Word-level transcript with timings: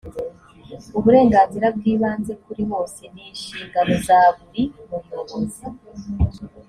uburenganzira 0.97 1.67
bwibanze 1.77 2.33
kuri 2.43 2.63
bose 2.71 3.01
nishingano 3.13 3.93
zaburi 4.05 4.63
muyobozi. 4.87 5.63